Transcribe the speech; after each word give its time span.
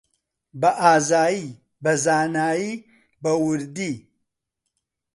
بەئازایی، 0.61 1.43
بەزانایی، 1.83 2.73
بەوردی 3.23 3.93